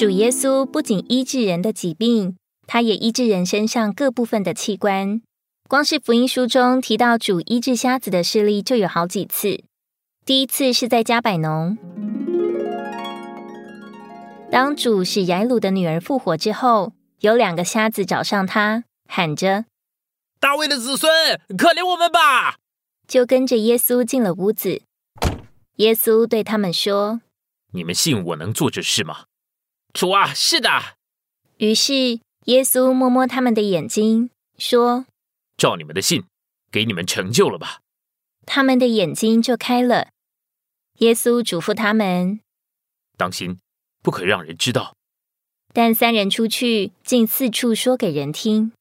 [0.00, 2.34] 主耶稣不仅医治人的疾病，
[2.66, 5.20] 他也医治人身上各部分的器官。
[5.68, 9.62] 光是福音书中提到主医治瞎子的事例就有好几次。
[10.24, 11.76] 第一次是在加百农，
[14.50, 19.66] 当主使雅鲁的女儿复活之后，有两个瞎子找上他，喊着
[20.40, 21.10] ：“大卫的子孙，
[21.58, 22.56] 可怜我们吧！”
[23.06, 24.80] 就跟着耶稣进了屋子。
[25.76, 27.20] 耶稣对他们说
[27.74, 29.24] ：“你们信我能做这事吗？”
[29.92, 30.68] 主啊，是的。
[31.58, 35.04] 于是耶稣摸摸他们的眼睛，说
[35.58, 36.24] ：“照你们的信，
[36.70, 37.80] 给你们成就了吧。”
[38.46, 40.08] 他们的眼睛就开了。
[40.98, 42.40] 耶稣嘱咐他们
[43.18, 43.58] ：“当心，
[44.02, 44.94] 不可让人知道。”
[45.72, 48.72] 但三人出去，竟四处说给人听。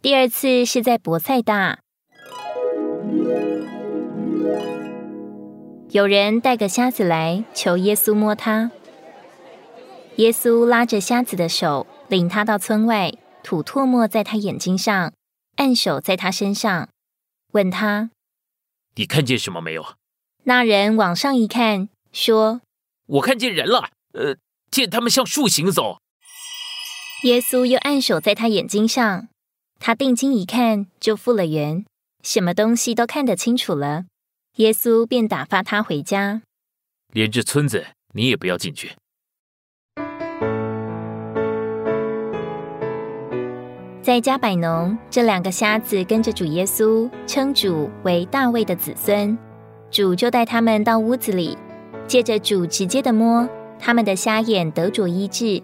[0.00, 1.80] 第二次是在博塞大，
[5.90, 8.70] 有人带个瞎子来求耶稣摸他。
[10.16, 15.12] 耶稣拉着瞎子的手，领他到村外，吐唾沫在他眼睛上，
[15.56, 16.90] 按手在他身上，
[17.52, 18.10] 问他
[18.96, 19.94] ：“你看见什么没有？”
[20.44, 22.60] 那人往上一看，说
[23.06, 24.36] ：“我看见人了，呃，
[24.70, 25.98] 见他们像树行走。”
[27.24, 29.28] 耶稣又按手在他眼睛上，
[29.80, 31.86] 他定睛一看，就复了原，
[32.22, 34.04] 什么东西都看得清楚了。
[34.56, 36.42] 耶稣便打发他回家，
[37.12, 38.92] 连这村子你也不要进去。
[44.02, 49.38] 在加百农，这两个瞎子跟着主耶稣，称主为大卫的子孙。
[49.92, 51.56] 主就带他们到屋子里，
[52.08, 55.62] 借着主直接的摸，他们的瞎眼得着医治，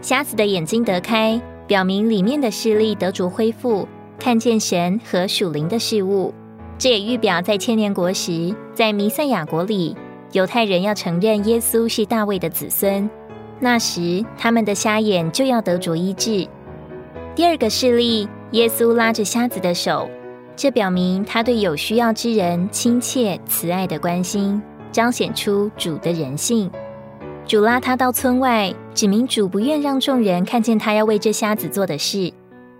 [0.00, 3.86] 瞎子的眼睛得开，表明里面的视力得着恢复，
[4.18, 6.34] 看见神和属灵的事物。
[6.76, 9.96] 这也预表在千年国时，在弥赛亚国里，
[10.32, 13.08] 犹太人要承认耶稣是大卫的子孙，
[13.60, 16.48] 那时他们的瞎眼就要得着医治。
[17.34, 20.06] 第二个事例，耶稣拉着瞎子的手，
[20.54, 24.60] 这表明他对有需要之人亲切慈爱的关心，
[24.92, 26.70] 彰显出主的人性。
[27.46, 32.30] 主拉他到村外，指明主不愿让众人看见他要为这瞎子做的事，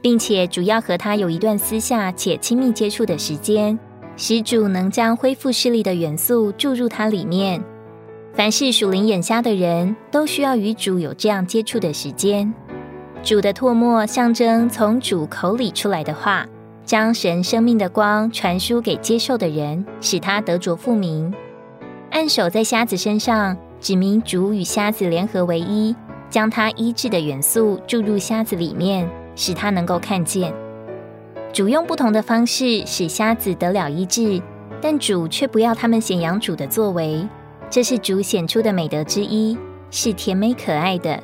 [0.03, 3.79] 并且主要和他有一段私下且亲密接触的时间，
[4.19, 7.65] 使主能将恢复视力的元素注入他里面。
[8.35, 12.53] 凡是属灵眼瞎的人都需要与主有这样接触的时间。
[13.23, 16.45] 主的唾沫象征从主口里出来的话，
[16.85, 21.33] 将神生命的光传输给接受的人，使他得着复明。
[22.11, 25.95] 按手在瞎子身上，指明主与瞎子联合为一，
[26.29, 30.53] 将他医治的元素注入瞎子里面，使他能够看见。
[31.53, 34.43] 主用不同的方式使瞎子得了医治，
[34.81, 37.25] 但主却不要他们显扬主的作为，
[37.71, 39.57] 这是主显出的美德之一，
[39.93, 41.23] 是甜美可爱的。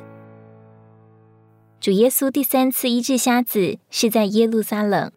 [1.81, 5.13] 主耶稣第三次医治瞎子是在耶路撒冷。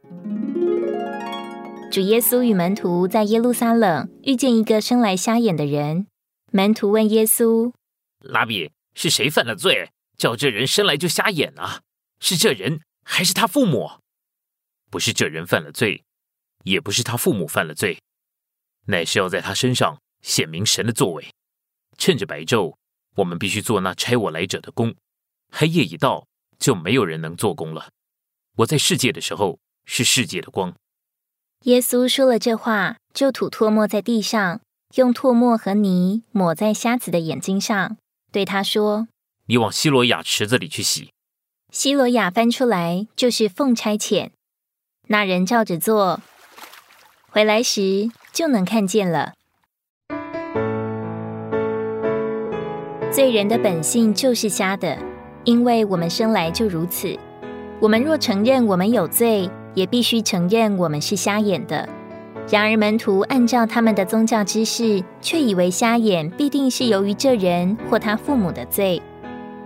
[1.91, 6.07] 主耶稣与门徒在耶路撒冷遇见一个生来瞎眼的人，
[6.53, 7.73] 门徒问耶稣
[8.23, 11.81] ：“拉比，是谁犯了罪，叫这人生来就瞎眼呢？
[12.21, 13.91] 是这人还是他父母？
[14.89, 16.05] 不是这人犯了罪，
[16.63, 17.99] 也不是他父母犯了罪，
[18.87, 21.27] 乃是要在他身上显明神的作为。
[21.99, 22.77] 趁着白昼，
[23.17, 24.93] 我们必须做那差我来者的工；
[25.51, 26.29] 黑夜已到，
[26.63, 27.89] 就没有人能做工了。
[28.59, 30.73] 我在世界的时候是世界的光。
[31.65, 34.61] 耶稣说了这话，就吐唾沫在地上，
[34.95, 37.97] 用唾沫和泥抹在瞎子的眼睛上，
[38.31, 39.09] 对他说
[39.47, 41.11] ：“你往希罗亚池子里去洗。”
[41.73, 44.31] 希罗亚翻出来就是奉差遣。
[45.09, 46.21] 那人照着做，
[47.29, 49.35] 回来时就能看见了。
[53.13, 55.12] 罪人的本性就是瞎的。
[55.45, 57.17] 因为我们生来就如此，
[57.81, 61.89] 我们若承认我们有罪，也必须承认我们是瞎眼的。
[62.49, 69.01] 然而门徒按照他们的宗教知识，却以为瞎眼必定是由于这人或他父母的罪。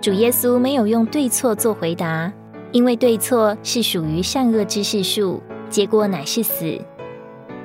[0.01, 2.33] 主耶稣没有用对错做回答，
[2.73, 6.79] 因为对错是属于善恶知识树，结果乃是死。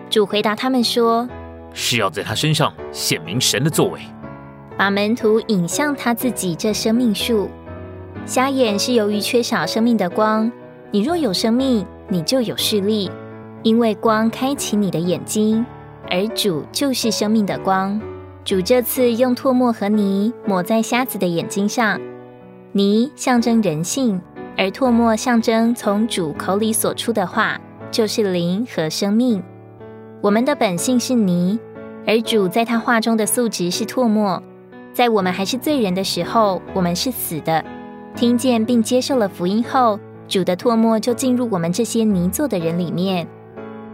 [0.09, 1.27] 主回答他们说
[1.73, 4.01] ：“是要在他身上显明神的作为，
[4.77, 7.49] 把门徒引向他自己这生命树。”
[8.25, 10.51] 瞎眼是由于缺少生命的光。
[10.91, 13.09] 你若有生命，你就有视力，
[13.63, 15.65] 因为光开启你的眼睛，
[16.09, 17.99] 而主就是生命的光。
[18.43, 21.99] 主这次用唾沫和泥抹在瞎子的眼睛上，
[22.71, 24.21] 泥象征人性，
[24.57, 27.59] 而唾沫象征从主口里所出的话，
[27.91, 29.43] 就是灵和生命。
[30.21, 31.59] 我们的本性是泥，
[32.05, 34.41] 而主在他话中的素质是唾沫。
[34.93, 37.63] 在我们还是罪人的时候，我们是死的；
[38.15, 43.27] 听见并接受了福音后，主的唾沫就进入我们这些泥做的人里面。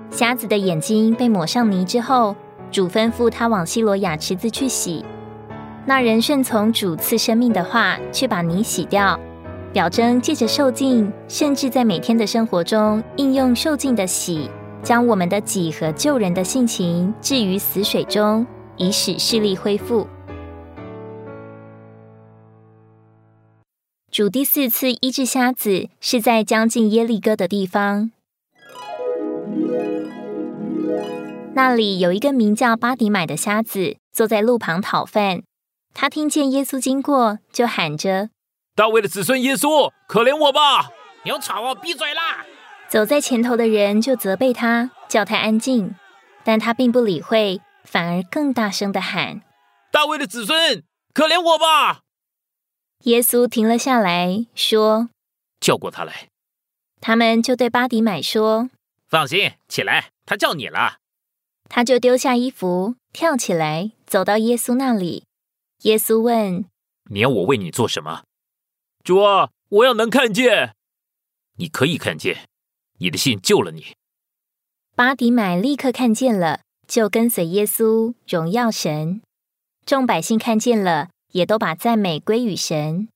[0.10, 2.36] 瞎子的眼睛被抹上泥之后，
[2.72, 5.06] 主吩咐他往西罗亚池子去洗。
[5.86, 9.18] 那人顺从主赐生命的话，去把泥洗掉，
[9.72, 14.50] 表征借着受尽，甚至在每天的生活中应用受尽的洗，
[14.84, 20.06] 将我们的己和救人的性情置于死水中，以使视力恢复。
[24.18, 28.10] 主第四次医治瞎子，是在将近耶利哥的地方，
[31.54, 35.44] 那里有一个名叫巴迪买的瞎子，坐在路旁讨饭。
[35.94, 38.31] 他听见耶稣经过，就喊着
[38.74, 40.90] ：“大卫的子孙耶稣，可怜我吧！
[41.24, 42.44] 你要吵我，闭嘴啦！”
[42.90, 45.94] 走在前头的人就责备他，叫他安静，
[46.44, 49.44] 但他并不理会，反而更大声的喊
[49.94, 50.81] ：“大卫的子孙，
[51.14, 52.00] 可怜我吧！”
[53.03, 55.09] 耶稣停了下来，说
[55.61, 56.27] ：“叫过他来。”
[56.99, 58.69] 他们就对巴迪买说
[59.07, 60.97] ：“放心，起来，他叫你了。”
[61.69, 65.25] 他就丢下衣服，跳起来，走到耶稣那里。
[65.83, 66.65] 耶稣问
[67.11, 68.23] ：“你要我为你做什么？”
[69.03, 70.73] 主啊，我要能看见。
[71.57, 72.47] 你可以看见，
[72.99, 73.95] 你的信救了你。
[74.95, 79.21] 巴迪买立刻看见了，就跟随耶稣，荣耀神。
[79.85, 83.10] 众百姓看见了，也都把赞美归于神。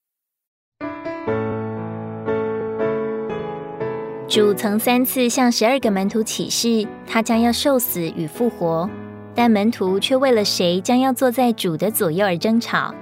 [4.28, 8.88] 主曾三次向十二个门徒启示，他将要受死与复活。
[9.34, 12.94] 但门徒却为了谁将要坐在主的左右而争吵。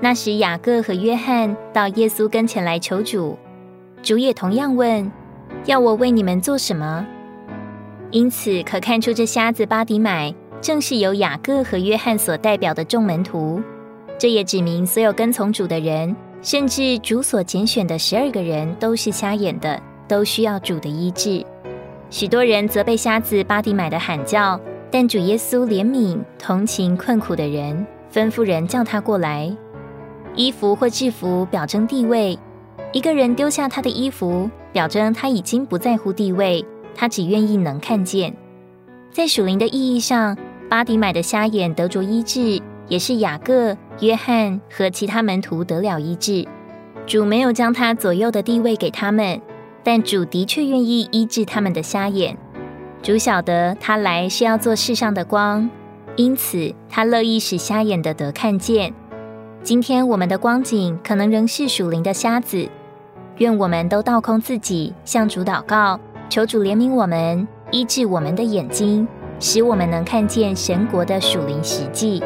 [0.00, 3.36] 那时，雅各和约翰到耶稣跟前来求主，
[4.04, 5.10] 主也同样问
[5.66, 7.04] ：“要我为你们做什么？”
[8.12, 13.60] 因此，可看出这瞎子巴迪买正是由雅各和约翰所代表的众门徒。
[14.20, 21.42] 这也指明所有跟从主的人，甚至主所拣选的十二个人，都是瞎眼的，都需要主的医治。
[22.10, 24.60] 许多人责备瞎子巴迪买的喊叫。
[24.90, 29.56] 但主耶稣怜悯同情困苦的人，吩咐人叫他过来。
[30.34, 32.38] 衣服或制服表征地位，
[32.92, 36.62] 一个人丢下他的衣服，表征他已经不在乎地位，
[36.94, 38.36] 他只愿意能看见。
[39.10, 40.36] 在属灵的意义上，
[40.68, 46.46] 巴迪买的瞎眼得着医治，也是雅各、约翰和其他门徒得了医治。
[47.06, 49.40] 主没有将他左右的地位给他们，
[49.82, 52.36] 但主的确愿意医治他们的瞎眼。
[53.02, 55.70] 主晓得他来是要做世上的光，
[56.16, 58.92] 因此他乐意使瞎眼的得看见。
[59.62, 62.68] 今天我们的光景可能仍是属灵的瞎子，
[63.38, 69.06] 愿我们都倒空自己，向主祷告，求主怜悯我们，医治我们的眼睛，
[69.38, 72.22] 使我们能看见神国的属灵实际。